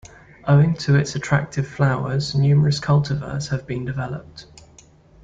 [0.47, 4.47] Owing to its attractive flowers, numerous cultivars have been developed.